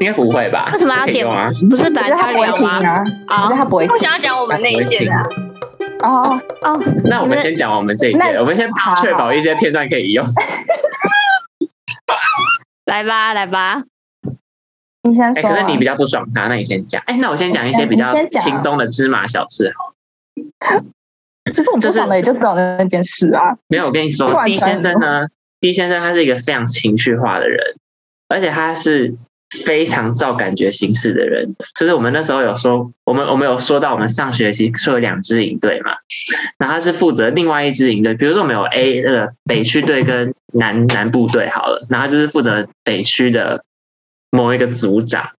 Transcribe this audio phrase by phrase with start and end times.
[0.00, 0.70] 应该不会吧？
[0.72, 1.50] 为什么要剪啊？
[1.68, 2.80] 不是本来他不会吗？
[3.28, 5.22] 啊，不会听我想要讲我们那一届的啊，
[6.08, 6.40] 哦。
[6.62, 10.26] 哦，那我们先讲我们这一那届，我们先好确保一些片段可以用。
[12.86, 13.82] 来 吧来吧，
[14.24, 14.32] 哎、
[15.02, 15.52] 你先说啊。
[15.52, 17.02] 可是你比较不爽他，那你先讲。
[17.06, 20.82] 哎、那我先讲一些比较轻松的芝麻小事好了。
[21.52, 23.54] 其实我不就是爽的也就只有那件事啊。
[23.68, 25.26] 没有，我跟你说，D 先生呢
[25.60, 27.58] ，D 先生他是一个非常情绪化的人，
[28.28, 29.14] 而且他是
[29.64, 31.54] 非常照感觉行事的人。
[31.78, 35.92] 就是我们那时候有说，我们我们有说到，我们上学期出了两支营队嘛，
[36.58, 43.64] 然后他是负责另外一支营队，比如说我们有 A 那个北区队跟南南部队好了，然后就是负责北区的
[44.30, 45.30] 某一个组长。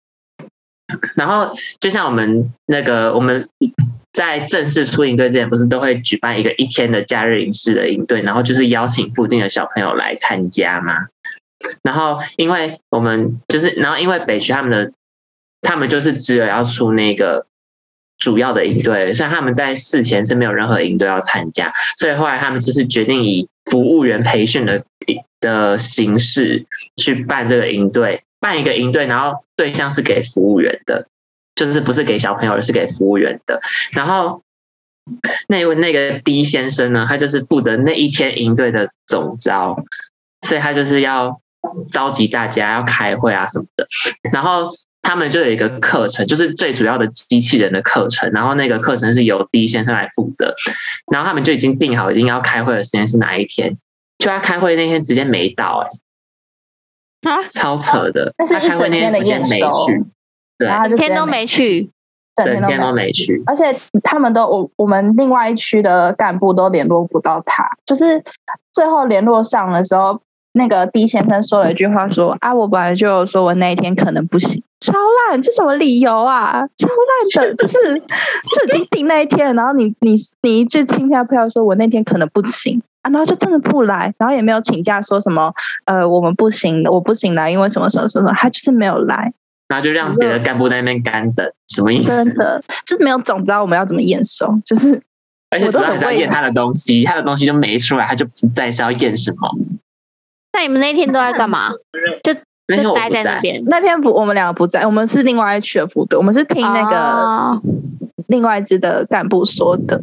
[1.15, 3.49] 然后就像我们那个我们
[4.13, 11.07] 在正式出营队之前，不是都会举办一个一天的假日营式的营队，然后就是邀请附近的小朋友来参加吗。
[11.83, 14.93] 然后因为我们就是，然后因为北区他们的
[15.63, 17.47] 他们就是只有要出那个
[18.19, 24.85] 主要的营队，所以他们在事前是没有任何营队要参加，所以后来他们就是决定以服务员培训的
[25.41, 31.07] 的形式去办这个营队，办一个营队，然后对象是给服务员的，
[31.55, 33.59] 就是不是给小朋友，而是给服务员的。
[33.93, 34.43] 然后
[35.49, 39.83] 那位那个 D 先生呢，他就是负责那一天营队的总招，
[40.47, 41.40] 所以他就是要
[41.91, 43.87] 召集大家要开会啊什么的。
[44.33, 44.69] 然后
[45.03, 50.55] 他们就有一个课程，就是最主要的机器人的课程，然后那个课程是由 D 先生来负责。
[51.11, 53.77] 然后他们就已经定好，已经要开会的时间是哪一天，
[54.19, 55.85] 就他开会那天直接没到、
[57.23, 58.33] 欸，啊超扯的。
[58.37, 60.05] 但是他开会那天直接没一整天的验收去，
[60.59, 61.91] 对，然后他就天都没去，
[62.37, 62.93] 整天都。
[62.93, 63.43] 没去。
[63.47, 68.23] 而且他们都我我们另外一区的干部都联络不到他，就是
[68.73, 70.21] 最后联络上的时候，
[70.53, 74.93] 那个 D 先生说了一句话说啊，我本来就有说我那一天可能不行，超
[75.29, 76.67] 烂，这什么理由啊？
[76.77, 82.83] 超烂的，就是就已经定那一天了，然后你你你一句轻飘飘地说我那天可能不行。
[83.03, 85.51] 啊，然后就真的不来，然后也没有请假说什么，
[85.87, 89.33] 呃，我们不行，我不行来，因为什么什么什么，他就是没有来，
[89.69, 92.09] 然后就让别的干部在那边干等，什么意思？
[92.09, 95.01] 真的就是没有总知道我们要怎么验收，就是
[95.49, 99.49] 而且主要还是要验他的东西，他的东西就没出来，他就不在，是要验什么？
[100.53, 101.71] 那你们那天都在干嘛？
[102.23, 103.63] 就就待在，那边。
[103.67, 107.61] 那天不，我们两个不在，我们是另外一区的副队，我们是听那个哦
[108.29, 110.03] 另外一支的干部说的。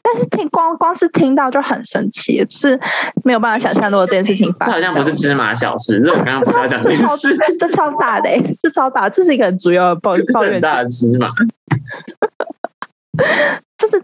[0.00, 2.78] 但是听光光是听到就很生气，就是
[3.24, 11.28] 没有办法想象，如果这件事情发生，这好像不是芝麻小事，这我刚刚不是要讲这件事， 这超大的、欸，这超大，这是一个很主要的抱怨很大的芝麻。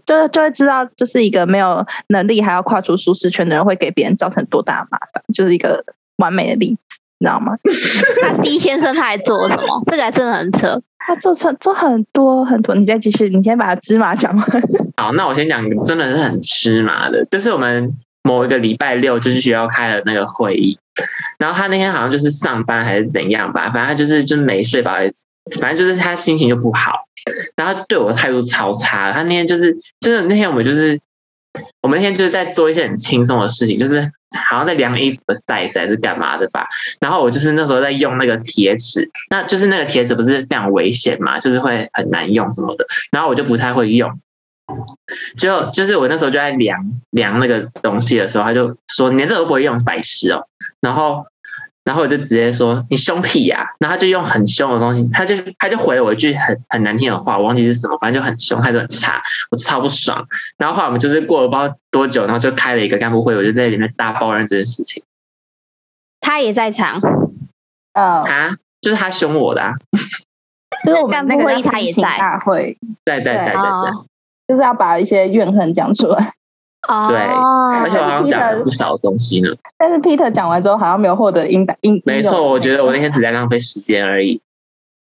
[0.05, 5.83] 就就就会知道，就是一个没有能力还要跨出舒适圈的人，会给别人造成多大的麻烦，就是一个
[6.17, 7.57] 完美的例子，你知道吗？
[8.23, 9.81] 那 D 先生他还做了什么？
[9.87, 10.81] 这个还真的很扯。
[11.07, 14.43] 他做成做很多很多，你再继续，你先把芝麻讲完。
[14.97, 17.93] 好，那我先讲，真的是很芝麻的，就是我们
[18.23, 20.79] 某一个礼拜六，就是学校开了那个会议，
[21.37, 24.93] 然后他那天好像就是上班还是怎样吧，反正他就是就是没睡饱，
[25.61, 26.93] 反正就是他心情就不好，
[27.57, 30.99] 然后对我的态度超差，他那天就是就是那天我们就是
[31.81, 34.01] 我们那天就是在做一些很轻松的事情，就是
[34.49, 36.67] 好像在量衣服的 size 还是干嘛的吧。
[36.99, 42.85] 然后我就是那时候在用那个铁尺，那就是那个铁尺不是非常危险嘛，就是会很难用什么的。
[43.11, 44.11] 然后我就不太会用，
[45.37, 46.77] 就就是我那时候就在量
[47.11, 50.45] 量那个东西的时候，他就说你连这都不会用，是白痴哦。
[50.81, 51.25] 然后
[51.85, 60.27] 然后我就直接说你凶屁呀、然后他就用很凶的东西，他就他就回了我一句很很难听的话，我忘记是什么，反正就很凶，态度很差，我超不爽。
[60.57, 65.03] 然后后来我们就是过了不知道多久，然后就开了一个干部会，我就在里面大抱怨这件事情。
[66.19, 66.99] 他也在场，
[67.93, 69.73] 嗯，他就是他凶我的啊，
[70.83, 72.17] 就是我们那个干部会他也在。
[72.17, 72.75] 大会，
[73.05, 74.05] 在在在在在，哦
[74.47, 76.33] 就是要把一些怨恨讲出来。
[76.87, 79.49] 哦，对而且我好像讲了不少东西呢。
[79.77, 82.01] 但是 Peter 讲完之后，好像没有获得应答应。
[82.05, 84.41] 没错，我觉得我那天只在浪费时间而已。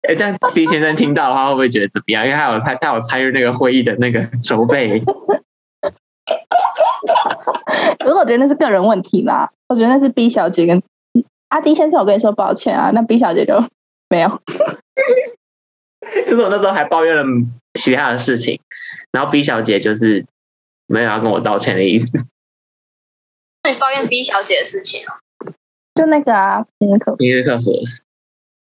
[0.07, 2.25] 哎，这样 C 先生听到的话，会不会觉得怎么样？
[2.25, 5.01] 因为他有他他有参与那个会议的那个筹备。
[7.99, 10.81] 可是我觉得那是个人问题啦，我觉得那是 B 小姐跟
[11.49, 13.61] 阿 D 先生，我跟你说抱歉啊，那 B 小姐就
[14.09, 14.29] 没有。
[16.25, 17.23] 就是我那时候还抱怨了
[17.75, 18.59] 其他的事情，
[19.11, 20.25] 然后 B 小姐就是
[20.87, 22.17] 没有要跟我道歉的意思。
[23.63, 25.13] 那你抱怨 b 小姐的事情哦。
[25.95, 27.71] 就那个啊你的客服你的客服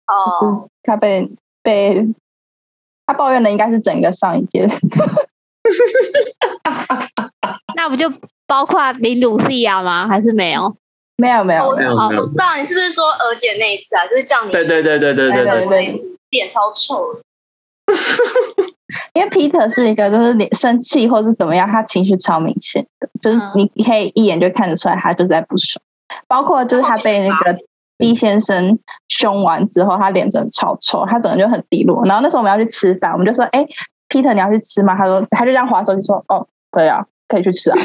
[0.07, 1.29] 哦她被
[1.63, 2.07] 被
[3.07, 4.65] 她抱怨的应该是整个上一届
[7.75, 8.11] 那不就
[8.47, 10.07] 包括林鲁西亚吗？
[10.09, 10.77] 还是没有？
[11.17, 14.07] 没有没有我不知道你是不是说娥姐那一次啊？
[14.07, 17.21] 就是叫你对对对对对对对脸超臭
[19.15, 25.83] 因为 Peter 是一个就是你生气或是怎么样，他情绪超明显的，就是嗯你你可以一眼就看得出来他就在不爽。
[26.29, 27.59] 包括就是他被那个
[27.99, 28.79] D 先生
[29.09, 32.05] 凶完之后，他脸真的超臭，他整个就很低落。
[32.05, 33.67] 然后那时候我们要去吃饭，我们就说：“哎
[34.09, 37.77] ，Peter 你要去吃吗？”他说他就这样划手机说：“哦，可以啊，可以去吃啊。”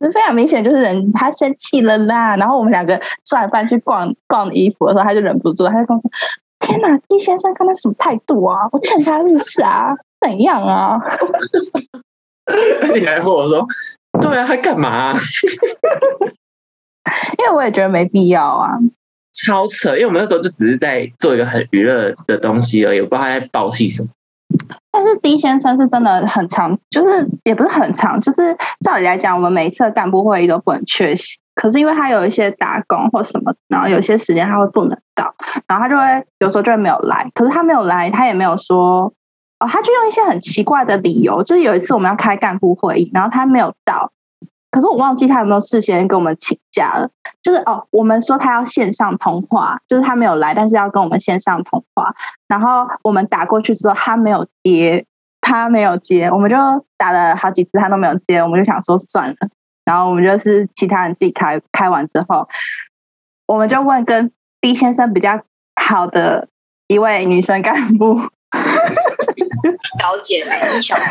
[0.00, 2.36] 就非常明显，就是人他生气了啦。
[2.36, 6.10] 然后我们两个吃完饭去逛逛衣服的时候，他就忍不住，他就跟我说
[6.58, 8.68] ：“天哪，D 先生刚才什么态度啊？
[8.72, 10.98] 我欠他日是啊，怎样啊？”
[12.94, 13.66] 你还和我说，
[14.20, 15.18] 对啊，他干嘛啊、
[17.38, 18.70] 因为我也觉得没必要啊。
[19.32, 24.08] 超扯，因为我们那时候就只是在做一个很娱乐的东西而已，我不知道他在爆气什么。
[24.90, 31.36] 但是 D 先生是真的很长，就是也不是很长，就是照理来讲，我们每一次的干部会议都不能缺席。
[31.56, 35.34] 可是因为他有一些打工或什么，然后有些时间他会不能到，
[35.66, 37.28] 然后他就会有时候就会没有来。
[37.34, 39.12] 可是他没有来，他也没有说
[39.58, 41.42] 哦，他就用一些很奇怪的理由。
[41.42, 44.12] 就是有一次我们要开干部会议，然后他没有到，
[44.70, 47.08] 可是我忘记他有没有事先跟我们请假了。
[47.42, 52.14] 就是哦，我们说他要线上通话，就是他没有来，但是要跟我们线上通话。
[52.48, 55.06] 然后我们打过去之后，他没有接，
[55.40, 56.56] 他没有接，我们就
[56.98, 59.36] 打了好几次，他都没有接，我们就想说算了。
[59.86, 62.46] 然后我们就是其他人自己开开完之后，
[63.46, 64.30] 我们就问跟
[64.60, 65.42] B 先生比较
[65.80, 66.48] 好的
[66.88, 68.18] 一位女生干部，
[70.00, 70.44] 小姐，
[70.76, 71.04] 一小姐，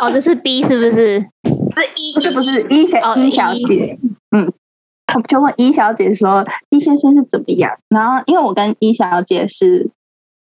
[0.00, 1.26] 哦，这是 B 是不是？
[1.42, 3.98] 不是一，不是不是一小哦一小姐，
[4.36, 4.52] 嗯，
[5.14, 7.78] 我就问一小姐说一先生是怎么样？
[7.88, 9.88] 然后因为我跟一小姐是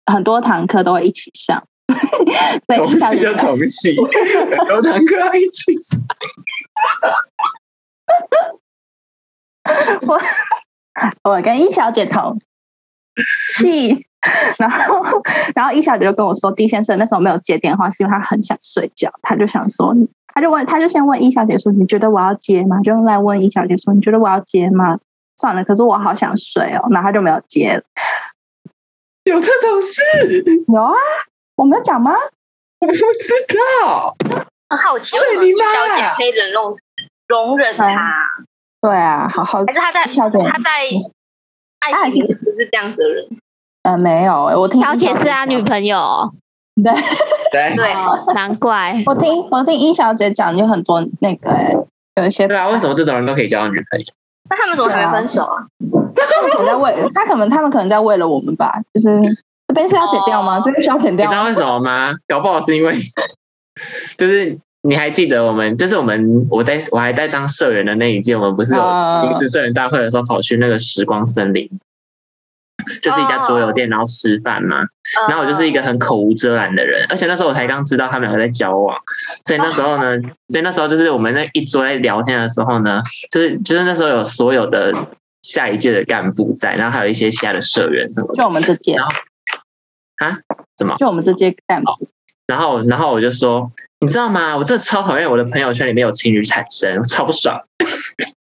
[0.07, 1.63] 很多堂课都会一起上，
[2.67, 3.97] 所以同一小姐系就同系，
[4.59, 6.01] 很多堂课要一起上。
[10.07, 10.21] 我
[11.31, 12.39] 我跟一小姐同
[13.55, 14.07] 气，
[14.59, 15.03] 然后
[15.55, 19.95] 然后一小姐就跟我说，D 先生那时候没有接电话，是因为他很想睡觉，他就想说，
[20.35, 22.81] 他就问，他就先问一小姐说，你觉得我要接吗？
[22.83, 24.99] 就来问一小姐说，你觉得我要接吗？
[25.37, 27.83] 算了，可是我好想睡哦，然后他就没有接了。
[29.25, 30.03] 有这种事？
[30.69, 30.93] 有啊，
[31.57, 32.13] 我没有讲吗？
[32.81, 33.01] 我不知
[33.81, 34.17] 道。
[34.73, 36.75] 很好奇，为什么一你妈小姐可以忍容
[37.29, 37.95] 容忍他？
[38.81, 40.71] 对啊，好好还是他在一小姐，他在
[41.81, 43.27] 爱情里是不是这样子的人？
[43.83, 46.33] 呃，没有、欸，我听小姐是他女朋友哦，
[46.83, 46.93] 对，
[47.53, 49.03] 对对，哦难怪。
[49.07, 51.77] 我听我听殷小姐讲，有很多那个、欸、
[52.17, 54.07] 有一些对啊，为什么这种人都可以交到女朋友？
[54.51, 55.67] 那他们怎么还没分手啊？
[56.17, 59.21] 他们可能在为 他可能他们可能在为了我们吧，就是
[59.69, 60.59] 这边是要剪掉吗？
[60.59, 61.27] 哦这边需要剪掉？
[61.27, 62.13] 你知道为什么吗？
[62.27, 62.97] 搞不好是因为，
[64.19, 71.69] 就是你还记得我们，就是我们我在我还在当社员的那一届，我们不是有啊临时社员大会的时候跑去那个时光森林，
[73.01, 74.79] 就是一家桌游店，然后吃饭嘛。
[75.29, 78.97] 然后我就是一个很口无遮拦的人，而且那时候我才刚知道他们两个在交往，
[79.47, 80.19] 所以那时候呢，
[80.49, 83.01] 所以那时候就是我们那一桌在聊天的时候呢，
[83.31, 84.93] 就是就是那时候有所有的
[85.43, 88.95] 下一届的干部在，然后还有一些其他的社员什么的就我们这届。
[88.95, 89.13] 然后。
[90.19, 90.39] 啊，
[90.77, 90.95] 怎么？
[90.99, 91.91] 就我们这届干部，
[92.53, 93.71] 然后然后我就说，
[94.01, 94.55] 你知道吗？
[94.55, 97.59] 我真的超讨厌我的朋友圈里面有情侣产生，我超不爽。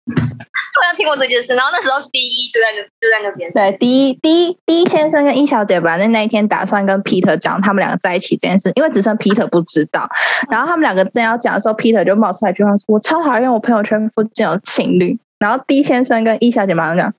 [0.09, 10.09] 我要听过这件事，然后那时候第一就在那就在那边，对，第一第一第一先生跟一小姐本来那一天打算跟 Peter 讲他们两个在一起这件事，因为只剩 Peter 不知道。
[10.49, 17.13] 然后他们两个正要讲的时候，Peter 就冒出来一句话说：“我超讨厌我朋友圈附近有情侣。”然后 D 先生跟一小姐马上讲，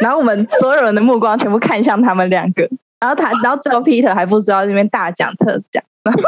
[0.00, 2.68] 然后我们所有人的目光全部看向他们两个，
[3.00, 5.82] 然后他，然后只有 Peter 还不知道这边大讲特讲。
[6.02, 6.20] 然后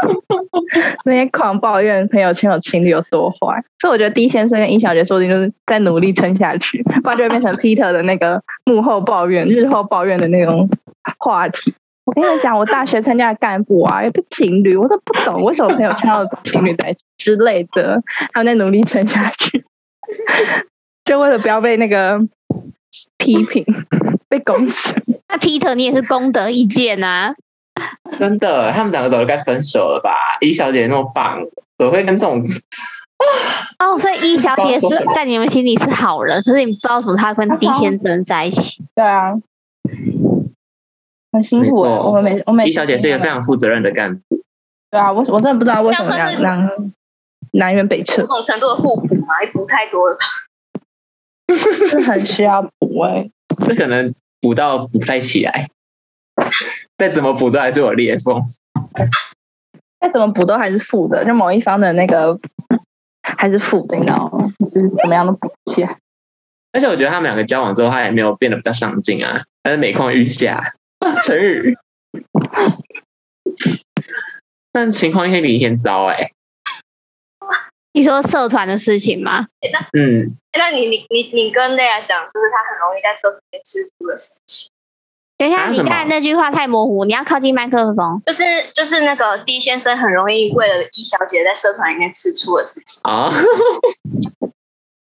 [1.05, 10.69] 那些狂抱怨朋友圈有情侣有多坏，所以我觉得 D 先生跟一小姐说不定就是在努力撑下去，不然就会变成 Peter 的那个幕后抱怨、日后抱怨的那种
[11.19, 11.73] 话题。
[12.05, 18.02] 我跟你讲，我大学参加的干部啊，有个情侣，我都不懂为什么朋友圈有情侣在一起之类的，
[18.35, 19.64] 他们在努力撑下去，
[21.07, 22.21] 就为了不要被那个
[23.17, 23.64] 批评、
[24.29, 25.02] 被攻审。
[25.33, 27.35] 那 Peter 你也是功德一件啊，
[28.19, 30.11] 真的，他们两个早就该分手了吧？
[30.43, 31.41] 一小姐那么棒，
[31.79, 32.45] 怎么会跟这种
[33.79, 38.85] 哦，所以一小姐 是在你们心里是好人，可是你不知道为什么她跟 D 先生在一起。
[38.95, 39.33] 对啊，
[41.33, 44.43] 很辛苦我们每我每一小姐是一个非常负责任的干部，
[44.91, 46.93] 对啊，我我真的不知道为什么让让
[47.53, 50.25] 南辕北辙某，种程度的互补嘛，也补太多了吧。
[51.57, 53.31] 是很需要补哎、
[53.67, 55.71] 这可能补到补不太起来，
[56.99, 58.43] 再怎么补都还是有裂缝。
[59.99, 62.39] 再怎么补都还是负的，就某一方的那个
[63.23, 64.53] 还是负的，你知道吗？
[64.59, 65.97] 就是怎么样都补不起来。
[66.73, 70.75] 而且我觉得他们两个交往之后，他也没有变得比较上进啊，但是每况愈下。
[71.25, 71.77] 成语。
[74.73, 76.31] 但情况应该比以前糟哎、
[77.93, 79.47] 你说社团的事情吗？
[79.93, 84.68] 嗯，那你你你你跟大家讲，就是他很容易在社团里面吃醋的事情，
[85.38, 88.23] 等一下，你啊什么刚才那句话太模糊，你要靠近麦克风。
[88.26, 88.44] 就是
[88.75, 93.00] 就是那个 D 先生很容易为了 E 小姐在社团里面吃醋的事情。
[93.04, 93.32] 啊，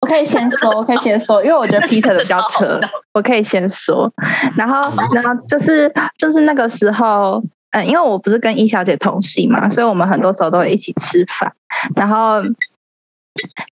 [0.01, 2.79] 我可以先说，我可以先说，因为我觉得 Peter 的比较扯，
[3.13, 4.11] 我可以先说。
[4.55, 11.51] 然后，然后就是就是那个时候，嗯，因为我不是跟一小姐同系嘛，所以我们很多时候都会一起吃饭。
[11.95, 12.39] 然后，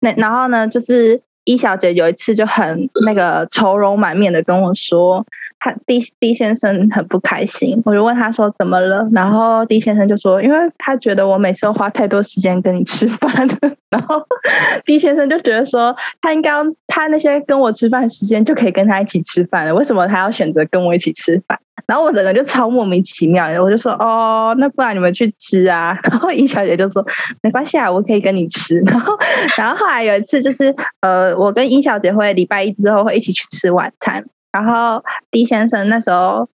[0.01, 5.25] 那然后呢，就是一小姐有一次就很那个愁容满面的跟我说，
[5.67, 7.83] 他 D D 先生很不开心。
[7.85, 13.57] 我就问他说怎么了，然后 D 先生就说，因为他觉得我每次都花太多时间跟你吃饭了。
[13.91, 14.23] 然后
[14.87, 16.53] D 先生就觉得说，他应该
[16.87, 21.59] 他那些跟我吃饭时间就可以跟他一起吃饭了，为什么他要选择跟我一起吃饭？
[21.87, 25.97] 然后我整个就超莫名其妙，我就说哦，那不然你们去吃啊。
[26.11, 27.05] 然后尹小姐就说
[27.43, 28.77] 没关系啊，我可以跟你吃。
[28.81, 29.17] 然后，
[29.57, 34.25] 然后后来有一次就是呃，我跟尹小姐会礼拜一之后会一起去吃晚餐，
[34.57, 36.49] 然后 D 先生那时候。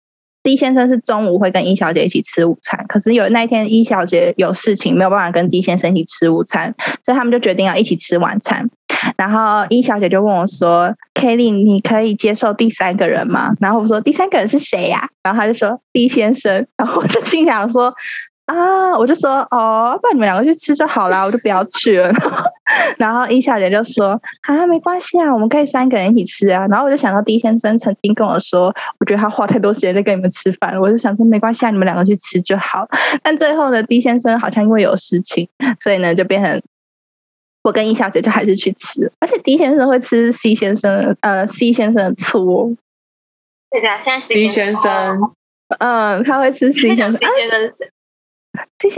[0.43, 8.71] D 先生是中午会跟一小姐一起吃午餐，可是有那一天一小姐有事情没有办法跟 D 先生一起吃午餐，所以他们就决定要一起吃晚餐。
[9.19, 17.95] 然后一小姐就问我说：“Kelly，你可以接受第三个人吗？”然后我说：“第三个人是谁呀、然后他就说：“D 先生。”然后我就心想说
[18.51, 22.11] ：“啊，我就说哦，不然你们两个去吃就好啦，我就不要去了。
[22.99, 32.89] ”然后一小姐就说：“啊，没关系啊，我们可以三个人一起吃啊。”然后我就想到 D 先生曾经跟我说，我觉得他花太多时间在跟你们吃饭，我就想说没关系啊，你们两个去吃就好。
[33.23, 36.61] 但最后呢，D 先生好像因为有事情，所以呢就变成
[37.63, 42.77] 我跟易小姐就还是去吃，而且 D 先生会吃 C 先生呃 C 先生的醋哦，
[43.71, 45.33] 对的，现在 C 先生，
[45.79, 48.00] 嗯，他会吃 C 先生先生 C 啊先生是谁？，C 先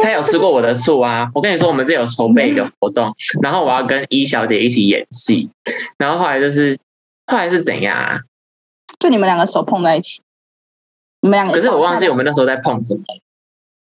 [0.03, 1.31] 他有吃过我的醋啊！
[1.35, 5.51] 我跟你说，我们这有筹备一个活动，然后我要跟一小姐一起演戏，
[5.99, 6.79] 然后后来就是
[7.27, 8.21] 后来是怎样啊？
[8.99, 10.23] 就你们两个手碰在一起，
[11.21, 13.03] 你们两个可是我忘记我们们那时候在碰什么。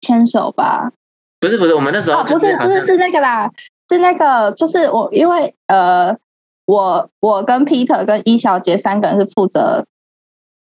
[0.00, 0.92] 牵手吧？
[1.40, 3.50] 不是不是，我们那时候哦，不是不是是那个啦，
[3.88, 6.16] 是那个就是我因为呃。
[6.66, 9.84] 我我跟 Peter 跟一小姐三个人是负责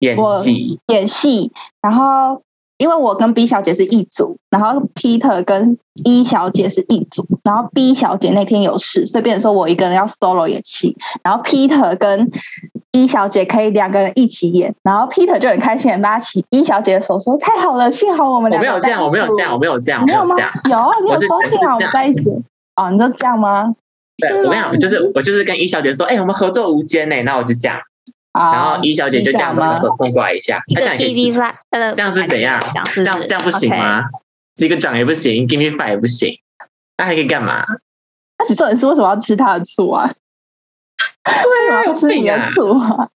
[0.00, 2.42] 演戏，演戏，然后
[2.78, 12.30] 因为我跟 B 小姐是一组，然后 Peter 跟 E 小姐是一组，然后 B 小姐那天有事，所以变成说我一个人要 solo 演戏，然后 Peter 跟
[12.92, 20.52] E 小姐可以两个人一起演，然后 Peter 就很开心的拉起 E 小姐的手说：“太好了，幸好我们两个我没有这样，我没有这样，我没有这样，我没有吗有这样。？
[20.70, 22.30] 有啊，你有说幸好我在一起
[22.76, 23.74] 哦，你就这样吗？
[24.18, 27.80] 对，我跟你讲，就是我就是跟 E 小姐说，哎、我们合作无间呢，那我就这样，啊，
[28.36, 31.32] 然后一小姐就这样把手碰过来一下，她这样也可以
[31.70, 32.60] 呃，这样是怎样？
[32.84, 33.70] 这这样这样不行？
[33.70, 34.04] 吗？
[34.54, 36.38] 几个掌也不行，give me five 也不行，
[36.96, 37.64] 那还可以干嘛？
[38.38, 40.10] 那你重点是为什么要吃他的醋啊？
[41.26, 43.08] 为什么要吃你的醋啊？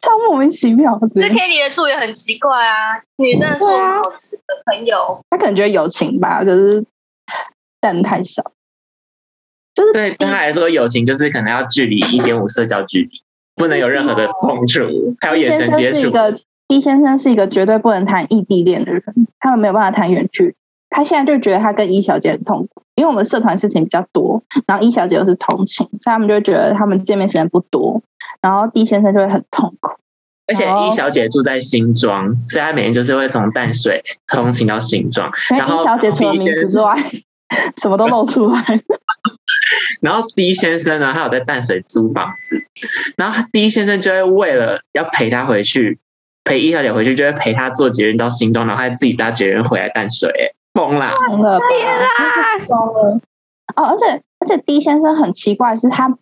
[0.00, 1.08] 超莫名其妙的。
[1.14, 6.84] 这 Kitty 的醋也很奇怪啊，女生的醋很好吃的朋友，他可能觉得友情吧，就是
[7.80, 8.42] 但太少，
[9.74, 13.22] 就是对对他来说，友情就是可能要距离一点五社交距离，
[13.58, 14.82] 不能有任何的碰触，
[15.20, 16.10] 还有眼神接触。
[16.68, 19.02] D 先生是一个绝对不能谈异地恋的人，
[19.40, 20.54] 他们没有办法谈远距。
[20.90, 28.02] 他现在就觉得他跟一小姐很痛苦，因为我们社团事情比较多，然后一小姐又是同情，所以他们就会觉得他们见面时间不多，
[28.42, 29.96] 然后 D 先生就会很痛苦。
[30.46, 35.30] 而且一小姐住在新庄，所以她每天就是会从淡水通勤到新庄。
[35.56, 36.96] 然后一小姐除了名，字之外，
[37.76, 38.62] 什么都露出来。
[40.00, 42.62] 然后 D 先生呢，他有在淡水租房子，
[43.16, 45.98] 然后 D 先生就会为了要陪她回去，
[46.44, 50.30] 陪一小姐回去，就会陪她坐捷运到新庄，然后还自己搭捷运回来淡水，
[50.74, 51.14] 疯啦！
[51.28, 51.64] 疯了吧？
[52.18, 53.20] 真是疯了！
[53.76, 54.06] 哦，而且
[54.40, 56.16] 而且 D 先生很奇怪，是他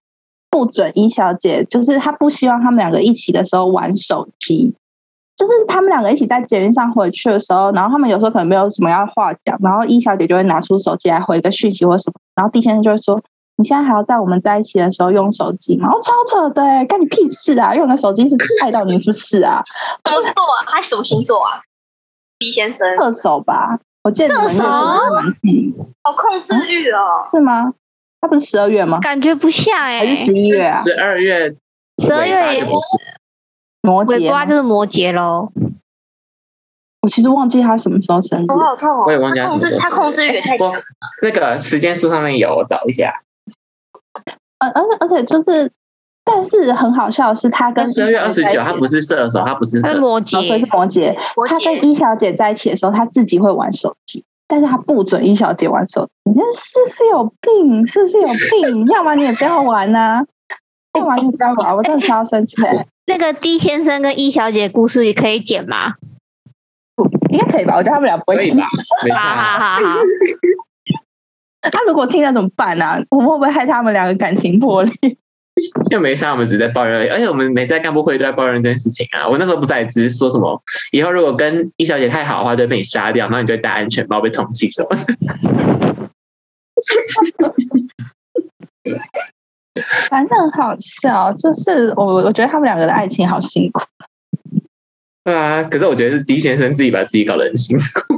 [0.51, 4.75] 不准一小姐，就是他不希望他们两个一起的时候玩手机。
[5.37, 13.23] 就是他们两个一起在捷运上回去的时候，然后他们有时候可能没有什么要话讲，然后一小姐就会拿出手机来回个讯息或什么，然后 D 先生就会说
[13.57, 17.75] ：“你现在还要在我们在一起的时候用手机吗？”哦，超扯的欸，干你屁事啊！
[17.75, 19.63] 用的手机是爱到你是不是啊？
[20.05, 20.65] 怎么做啊？
[20.67, 21.61] 他什么星座啊
[22.39, 27.21] ？B 先生，射手吧，我记得你们射手月蛮近，好控制欲哦。
[27.31, 27.73] 是吗？
[28.21, 28.99] 他不是十二月吗？
[29.01, 30.83] 感觉不像哎、还是十一月啊？
[30.83, 31.55] 十二月
[32.03, 32.87] 十二月也不是
[33.83, 35.51] 摩羯就是摩羯喽。
[37.03, 38.47] 我其实忘记他什么时候生日。
[38.49, 39.05] 我好痛哦！
[39.07, 40.77] 我也忘记他他控什么时候制他控制欲也太强我。
[41.23, 43.23] 那个时间书上面有，我找一下。
[44.59, 45.71] 呃，而且而且就是
[46.25, 51.15] 但是很好笑的是，他跟十二月二十九，他不是是射手，他不是射手，摩哦所以是羯，摩羯。
[51.49, 56.11] 他跟羯，一小姐在一起的时候，他自己会玩手机，但是他不准一小姐玩手机。
[56.25, 57.87] 你这是不是有病？
[57.87, 58.87] 是不是有病？
[58.93, 60.25] 要么你也不要玩呐、
[60.95, 62.57] 要么你也不要玩，我真的超生气。
[63.07, 65.95] 那个 D 先生跟 E 小姐故事也可以剪吗？
[67.31, 67.75] 应该可以吧？
[67.77, 68.67] 我觉得他们俩不会剪吧。？
[69.05, 69.99] 没错好好啊，好好，
[71.73, 72.99] 他如果听了怎么办啊？
[73.11, 74.93] 我们会不会害他们两个感情破裂？
[75.91, 77.09] 又没啥，我们只在抱怨而已。
[77.09, 79.27] 而且我们每次在干部会都在抱怨这件事情啊。
[79.27, 80.61] 我那时候不是还只是说什么，
[80.93, 85.07] 以后如果跟易小姐太好的话，就会被你杀掉，然后你就会戴安全帽被通缉什么的。
[90.11, 93.81] 反正很好笑，就是我我觉得他们两个的爱情好辛苦。
[95.25, 98.16] 对啊，可是我觉得是狄先生自己把自己搞得很辛苦。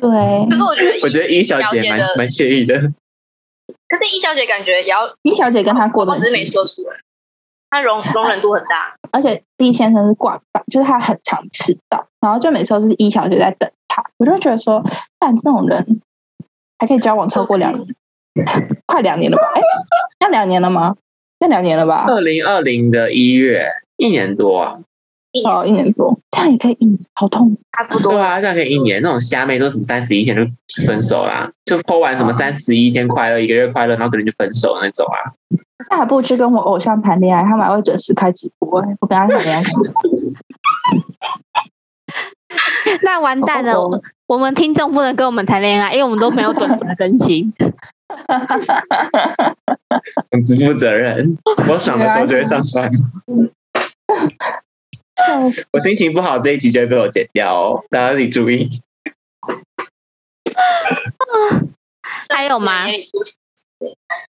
[0.00, 0.10] 对，
[0.48, 2.74] 可是我觉得，我觉得 E 小姐蛮蛮惬意的。
[3.88, 6.96] 可是一小姐感觉也要，一小姐跟他过得很我只是没说出来，
[7.70, 8.94] 她容容忍度很大。
[9.12, 14.84] 而且 D 先生是惯犯，就是他很常迟到，然后就每次都是一小姐在等他，我就会觉得说，
[15.18, 16.00] 但这种人
[16.78, 17.86] 还可以交往超过两年，
[18.86, 19.42] 快两年了吧？
[19.54, 19.62] 哎，
[20.20, 20.96] 要两年了吗？
[21.38, 22.04] 要两年了吧？
[22.06, 24.80] 二零二零的一月，一年多啊。
[25.44, 27.56] 哦，一年多，这样也可以一年，好痛。
[27.76, 29.00] 差不多对，啊，这样可以一年。
[29.02, 30.42] 那种虾妹都什么三十一天就
[30.86, 35.32] 分手啦，就剖完什么三十一天快乐，一个月快乐，然后可能就分手那种啊。
[35.90, 39.62] 那还不如去跟我偶像谈恋爱，他们还会准时开直播、哎我跟他谈恋爱。
[43.02, 47.52] 那完蛋了，哦我我们听众不能跟我们谈恋爱，因为我们都没有准时更新。
[50.30, 51.36] 很不负责任。
[51.68, 52.90] 我爽的时候就会上传，
[55.72, 58.68] 我心情不好这一集就会被我剪掉哦，大家自己注意。
[62.34, 62.84] 还有吗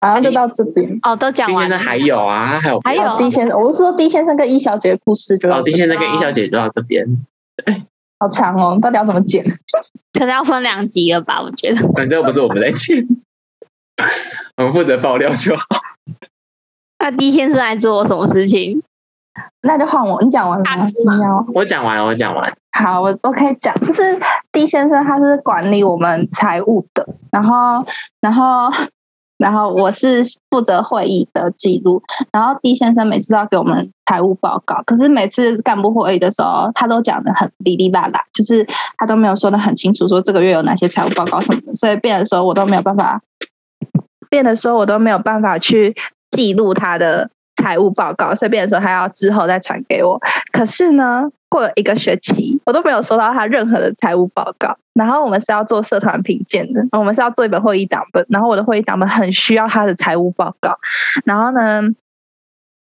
[0.00, 0.98] 好像就到这边。
[1.02, 1.76] 哦，都讲完了。
[1.76, 7.04] 先生还有啊，他还有还有哦 D 先生，我是说 D 先生跟 E 小姐的故事就哦，D 先生哦跟 E 小姐就到这边，
[8.18, 9.44] 好长哦，到底要怎么剪？
[10.12, 11.40] 可能要分两集了吧？
[11.42, 11.76] 我觉得。
[11.92, 13.06] 反正又不是我们在剪，
[14.56, 15.64] 我们负责爆料就好。
[16.98, 18.82] 那 D 先生来做什么事情？
[19.62, 21.46] 那就换我，你讲完了吗？
[21.54, 22.52] 我讲完了，我讲完。
[22.72, 24.18] 好，我我可以讲，就是
[24.52, 27.84] D 先生他是管理我们财务的，然后
[28.20, 28.70] 然后
[29.36, 43.20] 然后我是负责会议的记录，然后 D 先生每次都要给我们财务报告，可是每次干部会议的时候，他都讲的很哩哩啦啦，就是他都没有说的很清楚，说这个月有哪些财务报告什么的，所以变的时候我都没有办法，
[44.30, 45.96] 变的时候我都没有办法去
[46.30, 50.20] 记录他的财务报告，顺便说他要之后再传给我。
[50.52, 54.76] 可是呢，过了一个学期，我都没有收到他任何的财务报告。
[54.94, 60.76] 然后我们是要做社团评鉴的，我们是要做一本会议档本，然后我的会议档本很需要他的财务报告。
[61.24, 61.82] 然后呢，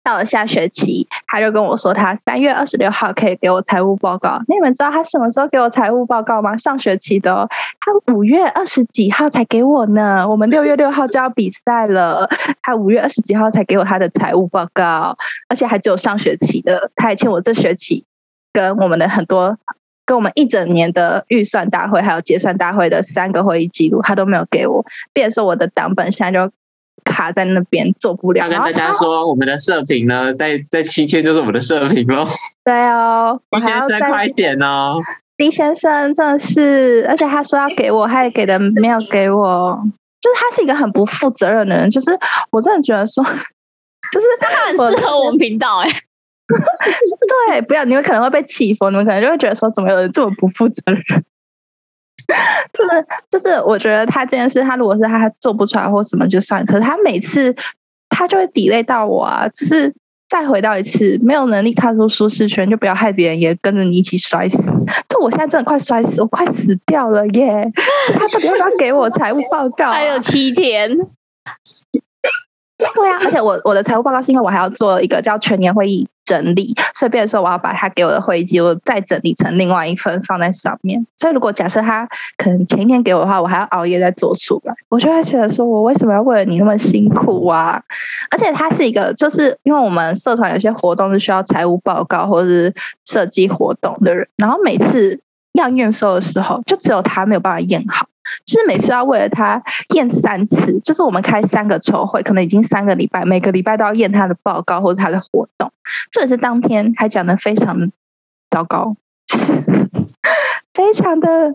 [0.03, 4.41] 到了下学期，他就跟我说，他三月二十六号可以给我财务报告。
[4.49, 6.57] 那你们知道他什么时候给我财务报告吗？
[6.57, 7.49] 上学期的、哦，
[7.81, 10.27] 他五月二十几号才给我呢。
[10.29, 12.29] 我们六月六号就要比赛了，
[12.63, 15.17] 他五月二十几号才给我他的财务报告，
[15.49, 18.05] 而且还只有上学期的，他还欠我这学期
[18.53, 19.59] 跟我们的很多。
[20.07, 26.51] 跟我们一整年的预算大会还有结算大会的三个会议记录，他都没有给我，变成是我的档本现在就
[27.21, 28.49] 卡在那边做不了。
[28.49, 32.27] 要跟大家说，我们的射频呢，在在七天就是我们的射频喽。
[32.65, 34.97] 对哦， 我李先生快点哦
[35.37, 39.79] ！D 先生真的是，而且他说要给我，他也给的没有给我，
[40.21, 41.91] 就是他是一个很不负责任的人。
[41.91, 42.11] 就是
[42.51, 43.23] 我真的觉得说，
[44.13, 45.89] 就是他很适合我们频道哎、
[47.49, 51.25] 对，不要你们可能会被气疯，你们可能就会觉得说，怎么有人这么不负责任？
[52.73, 57.55] 就是就是，我觉得他这件事，他如果是他做不出来或什么就算，可是他每次
[58.09, 59.95] 他就会抵累到我啊，就是
[60.29, 64.59] 再回到一次，没有能力踏出舒适圈，就不要害别人也跟着你一起摔死。
[65.09, 67.71] 就我现在真的快摔死，我快死掉了耶！
[68.15, 69.93] 他到底要不要给我财务报告、啊？
[69.93, 70.97] 还有七天，
[72.95, 81.05] 对啊，而且我我的财务报告是因为我还要做一个叫全年会议整理，所以变成说我要把他给我的会议记录再整理成另外一份放在上面。
[81.17, 87.83] 所以如果假设他可能前一天给我的话，我还要熬夜再做出来，我就会觉得说我为什么要为了你那么辛苦啊？
[88.31, 92.73] 而且他是一个，就是因为我们社团有些活动是需要财务报告或者是
[93.05, 95.21] 设计活动的人，然后每次
[95.53, 98.07] 要验收的时候，就只有他没有办法验好。
[98.45, 99.63] 就是每次要为了他
[99.95, 105.73] 验三次，就是我们开三个筹会，可能已经三个礼拜，每个礼拜都要验他的报告或者他的活动。
[106.13, 107.91] 这也是当天还讲的非常
[108.51, 109.53] 糟糕，就是
[110.75, 111.55] 非常的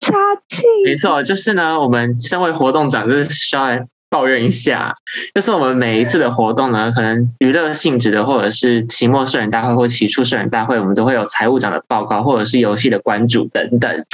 [0.00, 0.16] 差
[0.48, 0.66] 劲。
[0.84, 4.94] 没错，就是呢，我们身为活动长，就是需要来抱怨一下，
[5.32, 14.04] 就是我们每一次的活动呢，可能娱乐性质的，或者是期末社员大会或期初社员大会，我们都会有财务长的报告，或者是游戏的关注等等。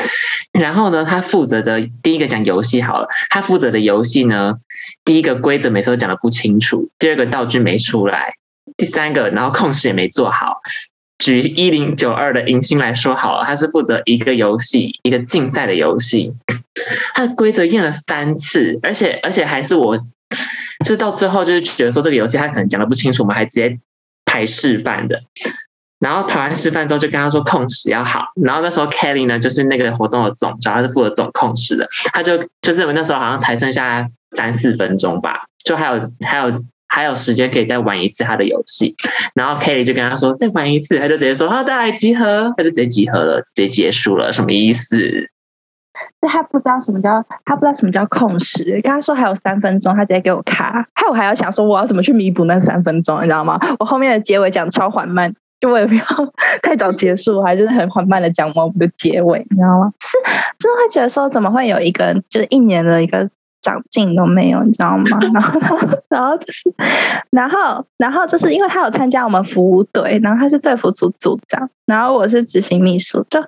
[0.52, 4.54] 然后呢，他负责的第一个讲游戏好了，他负责的游戏呢，
[5.02, 8.34] 第一个规则每次都讲的不清楚，第二个道具没出来，
[8.76, 10.60] 第三个然后控时也没做好。
[11.18, 16.32] 举一零九二的迎新来说好了，他是负责一个游戏，一个竞赛的游戏，
[17.14, 23.78] 他的规则验了三次，而且而且还是我，就是到最后就是觉得说这个游戏他可能讲的不清楚，我们还直接
[24.26, 25.22] 排示范的，
[25.98, 34.04] 然后排完示范之后就跟他说控时要好，然后那时候 Kelly 呢就是那个活动的总召，他是负责总控时的，他就就是我们那时候好像才剩下
[34.36, 36.62] 三四分钟吧，就还有还有。
[36.96, 38.96] 还有时间可以再玩一次他的游戏，
[39.34, 44.96] 然后 Kelly 就跟他说再玩一次，他就直接说好，再来集合，他就直接集合了，直接结束了，什么意思？
[46.18, 53.60] 但他不知道什么叫他不知道什么叫控时，跟他说还有三分钟，他直接给我卡，害我还要想说我要怎么去弥补那三分钟，你知道吗？
[53.78, 55.30] 我后面的结尾讲超缓慢，
[55.60, 56.02] 就我也不要
[56.62, 59.92] 太早结束，还是很缓慢的讲我们的结尾，你知道吗？
[60.00, 60.16] 是
[60.58, 63.28] 真的会觉得说怎么会有一个就是一年的一个。
[63.66, 65.04] 长进都没有，你知道吗？
[65.28, 65.58] 然后，
[66.08, 66.72] 然后就是，
[67.30, 73.40] 然后，然后就是因为他有参加我们服务队，然后他是队服组组长，然后我是执行秘书，就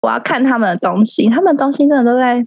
[0.00, 2.46] 我要看他们的东西，他们东西真的都在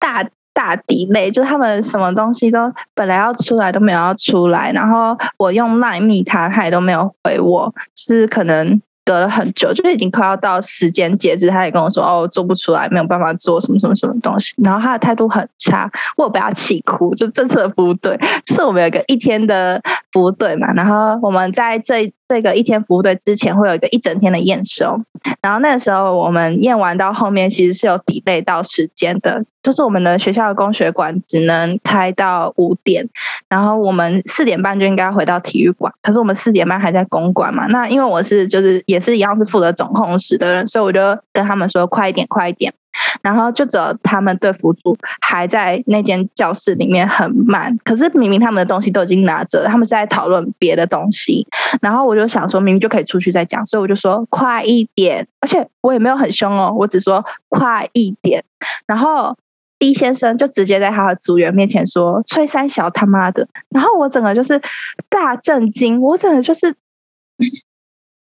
[0.00, 8.82] 大大底类，就他们什么东西都本来要出来都没有要出来，然后我用赖密他，他也都没有回我，就是可能。
[9.04, 17.14] 隔了很久，就是已经快要到时间截止，他也跟我说：“哦，做不出来，没有办法做什么什么什么东西。”然后他的态度很差，我有被他气哭。
[17.14, 19.82] 就政策不对，是我们有一个一天的
[20.12, 22.12] 服务队嘛，然后我们在这。
[22.30, 25.00] 这个一天服务队之前会有一个一整天的验收，
[25.42, 33.08] 然后那个时候我们验完到后面其实是有抵累到时间的，就是我们的学校的工学馆只能开到五点，
[33.48, 37.66] 然后我们四点半就应该回到体育馆，可是我们四点半还在公馆嘛。
[37.66, 41.00] 那因为我是就是也是一样是负责总控室的人，所以我就
[41.32, 42.72] 跟他们说快一点，快一点。
[43.22, 51.46] 然后就只有他们队辅助还在那间教室里面很慢，可是明明他们的东西都已经拿着，他们是在讨论别的东西。
[51.80, 58.44] 然后我就想说，明明就可以出去再讲，所以我就说快一点，而且我也没有很凶哦，我只说快一点。
[58.86, 59.36] 然后
[59.78, 64.60] D 先生就直接在他的组员面前说：“崔三小他妈的！”然后我整个就是
[65.08, 66.76] 大震惊，我整个就是，知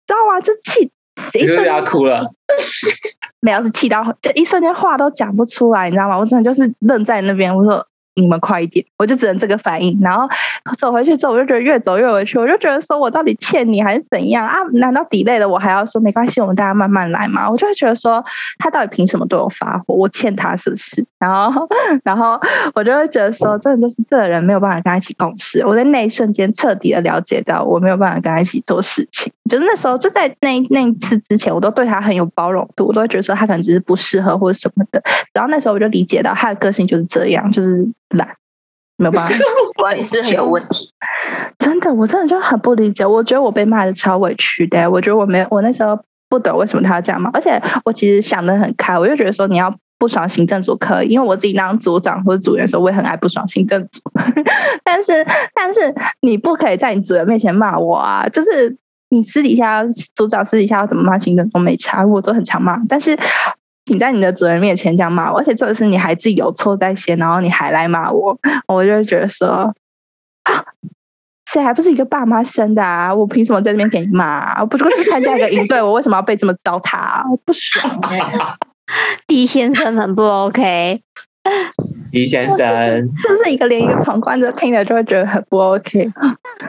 [0.07, 0.39] 道吗？
[0.41, 0.91] 这气。
[1.33, 2.21] 一瞬间哭了，
[3.41, 6.17] 没有是气到，就一瞬间话都讲不出来，你知道吗？
[6.17, 7.85] 我真的就是愣在那边，我说。
[8.15, 9.97] 你们快一点，我就只能这个反应。
[10.01, 10.27] 然后
[10.77, 14.57] 走回去之后，我就觉得越走越委屈，我就觉得说我到底欠你还是怎样啊？
[14.73, 17.49] 难道抵累了我还要说没关系，我们大家慢慢来嘛？
[17.49, 18.23] 我就会觉得说
[18.59, 19.93] 他到底凭什么对我发火？
[19.93, 21.05] 我欠他是不是？
[21.19, 21.67] 然后，
[22.03, 22.39] 然后
[22.73, 25.65] 我就会觉得说，真的就是这个人没有办法跟他一起共事。
[25.65, 29.31] 我在那一瞬间彻底的了解到，我没有办法跟他一起做事情。
[29.49, 35.01] 就是那时候就在那那一次之前，我都对他很有包容度，我都会觉得说他可能只是不适合或者什么的。
[35.33, 37.87] 然后那时候我就理解到他的个性就是这样，就是。
[38.11, 38.35] 懒，
[38.97, 39.35] 没有办法，
[39.75, 40.91] 管理是很有问题。
[41.59, 43.05] 真的，我真的就很不理解。
[43.05, 44.89] 我觉得我被骂的超委屈的。
[44.89, 47.29] 我觉得我没，我那时候不懂为什么他要这样骂。
[47.31, 54.01] 而且我其实想的很开，我就觉得说你要不爽行政组可以，因为我自己当组长或者组员的时候，我也很爱不爽行政组。
[54.83, 58.27] 但是，但是你不可以在你组员面前骂我啊！
[58.29, 58.77] 就是
[59.09, 59.83] 你私底下
[60.15, 62.81] 组长私底下要怎么骂行政都没差，我都很常骂。
[62.87, 63.17] 但是。
[63.85, 69.73] 你在你的主人面前这样骂我，而且这次你还自己有错在先，然后你还来骂我，我就觉得说，
[70.43, 70.63] 啊，
[71.49, 73.13] 谁还不是一个爸妈生的啊？
[73.13, 74.61] 我凭什么在这边给你骂？
[74.61, 77.29] 我不过是参加一个营队，我为什么要被这么糟蹋？
[77.29, 78.19] 我不爽 哎
[79.27, 81.01] ！D 先生很不 OK，D
[82.27, 82.57] 先生
[83.17, 86.11] 是不是一个连一个旁观者听了就会觉得很不 OK？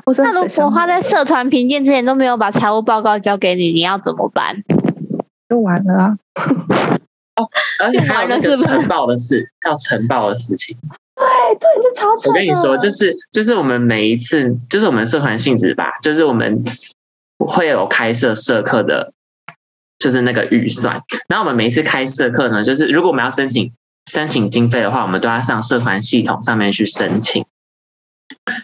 [0.06, 4.56] 我那如果他在社团评鉴之前都没有把财务报告交给你，你要怎么办？
[5.52, 6.16] 就完了。
[7.36, 7.44] 哦，
[7.78, 10.74] 而且还有那个晨报的事，要晨报的事情。
[11.14, 11.26] 对
[11.60, 16.62] 对，这超我跟你说，就是就是我们每一次，就是我们社团性质吧，就是我们
[17.38, 19.12] 会有开设社课的，
[19.98, 21.02] 就是那个预算。
[21.28, 23.70] 然后我们每一次开社课呢，就是如果我们要申请
[24.10, 27.44] 申请经费的话，我们都要上社团系统上面去申请。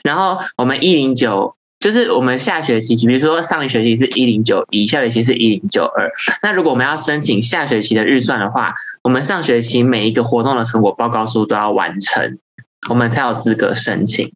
[0.03, 1.55] 然后我们一零九。
[1.81, 6.11] 就是我们下学期，比如说上一学期是一零九一，下学期是一零九二。
[6.43, 12.39] 那如果我们要申请下学期的预算的话，我们上学期每一个活动的成果报告书都要完成，
[12.89, 14.33] 我们才有资格申请。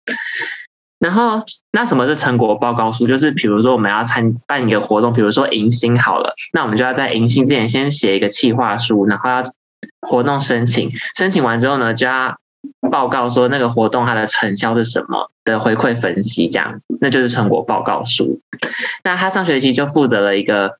[1.00, 3.08] 然后，那什么是成果报告书？
[3.08, 9.42] 就是比如说我们要参办一个活动，比如说迎新好了，那我们就要在迎新之前先写一个企划书，然后要
[10.02, 12.38] 活动申请，申请完之后呢，就要
[12.90, 18.38] 报告说那个活动它的成效是什么的回馈分析，这样子，那就是成果报告书。
[19.04, 20.78] 那他上学期就负责了一个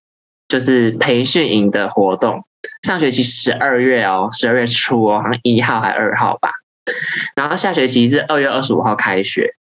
[0.49, 2.45] 就是培训营的活动，
[2.83, 6.51] 上学期十二月哦，十二月初哦，好像一号还二号吧。
[7.37, 9.55] 然后下学期是二月二十五号开学，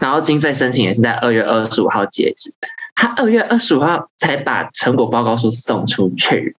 [0.00, 2.54] 然后经费申请也是在二月二十五号截止。
[2.94, 6.54] 他二月二十五号才把成果报告书送出去，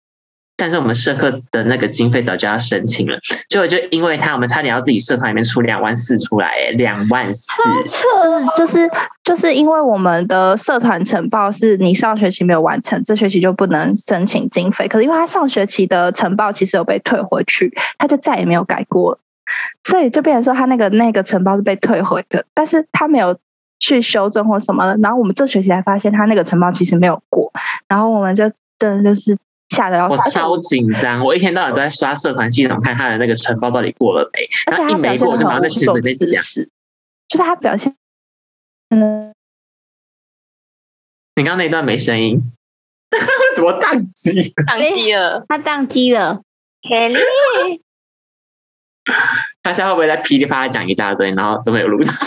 [0.61, 3.17] 但是我们社课的那个经费早就要申请了，
[3.49, 7.51] 结果就因为他，我们差点要自己社团里面出两万四出来，哎，两万四，
[8.55, 8.87] 就是
[9.23, 14.87] 就是因为我们的社团承报是你上学期没有完成，这学期就不能申请经费。
[14.87, 19.17] 可是因为他上学期的承报其实有被退回去，他就再也没有改过，
[19.83, 23.35] 所以就变成说他那个那个承报是被退回的，但是他没有
[23.79, 24.99] 去修正或什么的。
[25.01, 27.51] 然后我们这学期才发现他那个承报其实没有过，
[27.87, 28.43] 然后我们就
[28.77, 29.35] 真的就是
[29.71, 36.43] 吓得要我超紧张，我一天到晚都在刷社团系统看他的那个承报到底过了没，而且他然后一没过我就马上在群组里面讲。
[36.43, 36.69] 是，
[37.29, 37.95] 就是他表现，
[38.89, 39.33] 嗯，
[41.35, 42.35] 你刚刚那一段没声音，
[43.11, 43.19] 为
[43.55, 44.53] 什么宕机？
[44.53, 45.43] 宕机了。
[45.47, 46.41] 他宕机了
[46.81, 47.81] ，Kelly，
[49.63, 52.11] 他现在会不会在噼里啪啦讲一大堆，然后都没有录到？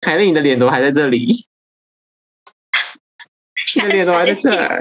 [0.00, 1.44] 凯莉，你的脸怎么还在这里？
[3.76, 4.74] 你的脸怎么还在这儿？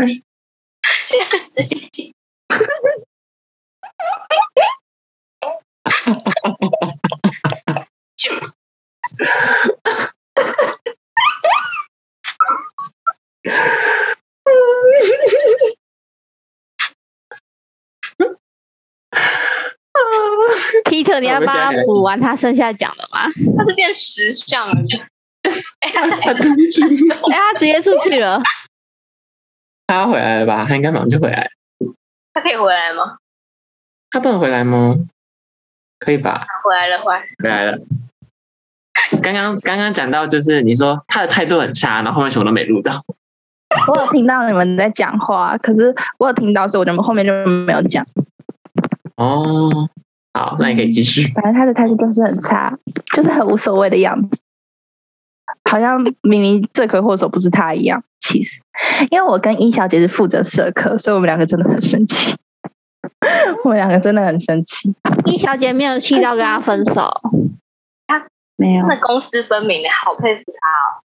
[1.08, 2.14] 现在时间紧，
[8.18, 8.54] 就啊
[20.86, 23.26] Peter，你要帮他补完他剩下讲的吗？
[23.58, 24.74] 他是变实像了，
[25.80, 26.56] 哎，他直
[27.66, 28.42] 接出去了，
[29.92, 30.66] 他要回来了吧？
[30.66, 31.52] 他应该马上就回来。
[32.34, 33.18] 他可以回来吗？
[34.10, 34.96] 他不能回来吗？
[36.00, 36.48] 可以吧？
[36.64, 37.26] 回来了，回来了。
[37.44, 37.78] 回来了。
[39.22, 43.04] 刚刚刚刚讲到，就是你说他的态度很差，然后后面什么都没录到。
[43.90, 48.08] 我有听到你们在讲话，可是我有听到，所以我就后面就没有讲。
[49.18, 49.90] 哦，
[50.34, 51.30] 好，那你可以继续。
[51.34, 52.74] 反正他的态度就是很差，
[53.14, 54.40] 就是很无所谓的样子，
[55.70, 58.04] 好像明明罪魁祸首不是他一样。
[58.20, 58.62] 其实，
[59.10, 62.36] 因为我跟殷小姐是负责社课，所以我们两个真的很生气。
[63.64, 64.94] 我们两个真的很生气，
[65.26, 67.12] 一小姐没有气到跟他分手，
[68.56, 71.02] 没有那公私分明的，好佩服他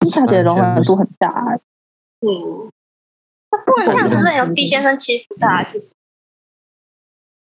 [0.00, 1.60] 殷小姐的容忍度很大、哦。
[2.20, 2.70] 嗯，
[3.50, 5.94] 那不然这样子有 D 先生欺负他，其实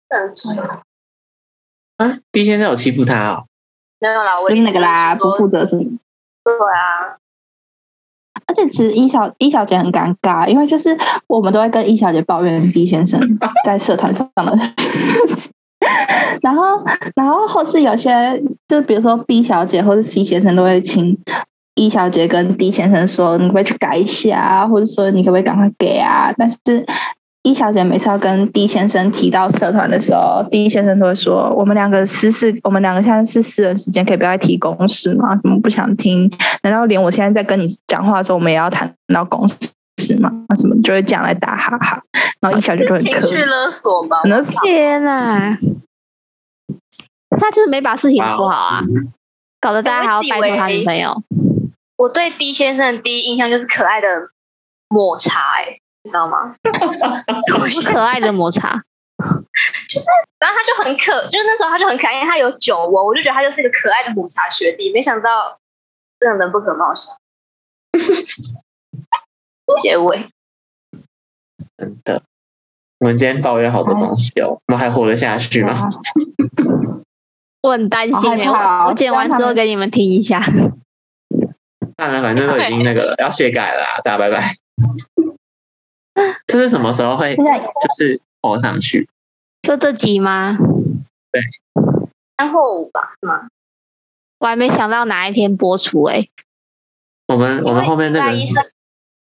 [0.10, 0.58] 很蠢。
[1.98, 3.48] 啊，D 先生有欺负他哦？
[4.08, 6.00] 没有啦，我就是那个啦，不负责任。
[6.44, 7.18] 对啊，
[8.48, 13.20] 而且其实一小一小姐很尴尬，因为就是我们都会跟一小姐抱怨 D 先生
[13.66, 14.72] 在社团上的事
[15.36, 15.52] 情，
[16.42, 16.84] 然后
[17.16, 21.18] 然后或是有些就比如说 B 小姐或是 C 先生都会请
[21.76, 26.32] E 小姐跟 D 先生说，你可不可以去改一下啊，或者说你可不可以赶快给啊？
[26.38, 26.58] 但是
[27.46, 35.36] E 小姐每次要跟 D 先生提到社团的时候，D 先生都会说：“我们两个私事，我们两个现在是私人时间，可以不要再提公事吗？
[35.36, 36.28] 怎么不想听？
[36.64, 40.32] 难道连我现在在跟你讲话的时候，我们也要谈到公事吗？
[40.60, 42.02] 什么就会这样来打哈哈。”
[42.42, 44.24] 然后一小姐就很可情绪勒索吧？
[44.24, 45.56] 可能天哪！
[47.40, 48.82] 他就是没把事情做好啊，
[49.62, 51.22] 搞得大家还要拜托他女朋友。
[51.98, 54.08] 我对 D 先生的第一印象就是可爱的
[54.90, 56.56] 抹茶、欸，哎，你知道吗？
[57.92, 58.82] 可爱的抹茶，
[59.90, 60.06] 就是
[60.40, 64.92] 然后他就很可，就是那时候他就很可爱，因为他有酒窝，我就觉得他就是一个可爱的抹茶学弟。
[64.94, 65.60] 没想到
[66.20, 67.14] 真的人不可貌相。
[69.82, 70.30] 结尾，
[71.78, 72.22] 真的，
[73.00, 75.90] 我们今天抱怨好多东西哦，我们还活得下去吗？
[77.64, 80.40] 我很担心我我剪完之后给你们听一下。
[81.98, 84.54] 算了，反正都已经那个了 要卸改了，大家拜拜。
[86.48, 87.44] 这是什么时候会就
[87.98, 89.08] 是播上去？
[89.62, 90.58] 就这集吗？
[92.38, 93.48] 三或五吧，是吗？
[94.40, 96.28] 我还没想到哪一天播出哎、
[97.28, 98.38] 我们我们后面那个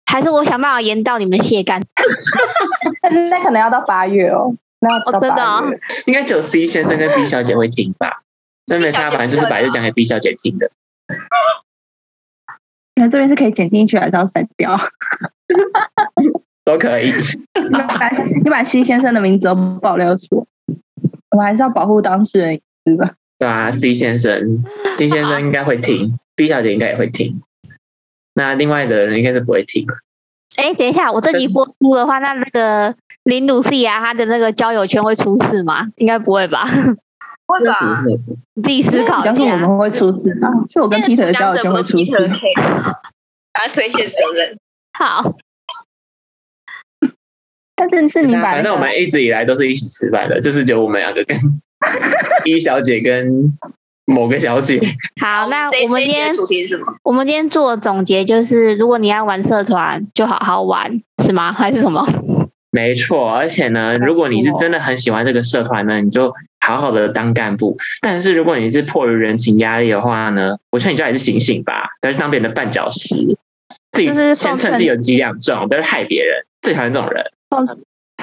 [0.06, 1.82] 还是我想办法延到你们卸干。
[3.02, 5.64] 但是那可能要到八月哦，那要到哦真的哦。
[6.08, 8.22] 应该只有 C 先生跟 B 小姐会听吧？
[8.68, 10.72] 那没差，反正就是本来就讲给 B 小姐听的。
[12.96, 14.78] 你们这边是可以剪进去，还是要删掉？
[16.72, 17.12] 都可以。
[17.12, 18.10] 你把
[18.44, 20.48] 你把 C 先生的名字都爆料出，
[21.32, 23.14] 我们还是要保护当事人隐私吧。
[23.38, 24.64] 对啊，C 先生
[24.98, 27.42] ，C 先生应该会听，B 小姐应该也会听。
[28.34, 29.86] 那另外的人应该是不会听。
[30.56, 35.88] 哎，等一下，我这集播出的话，那那个林鲁西亚他的那个交友圈会出事吗？
[35.98, 36.70] 应该不会吧？
[37.48, 38.04] 会吧？
[38.54, 42.30] 你自己思考要是我们会出事啊，是我跟 Peter 的交友圈会出事。
[43.54, 44.58] 把他推卸责任。
[44.98, 45.34] 好。
[47.90, 51.38] 但是是你把，反正我们一直以来都是一起吃饭的，就是只有我们两个跟
[52.46, 53.54] 一小姐跟
[54.06, 54.80] 某个小姐。
[55.22, 56.94] 好，那我们今天主题是什么？
[57.04, 61.54] 我们今天做总结就是，如果你要玩社团，就好好玩，是吗？
[61.54, 62.06] 还是什么？
[62.74, 66.32] 没错，而且呢，如果你是真的很喜欢这个社团呢，你就
[66.66, 67.76] 好好的当干部。
[68.02, 73.16] 但是如果你是迫于人情压力的话呢，我劝你就还是醒醒吧，不要去当别人的绊脚石，
[73.92, 76.46] 自己先趁自己有几两重，不要害别人。
[76.62, 77.26] 最讨厌这种人。
[77.52, 77.68] 奉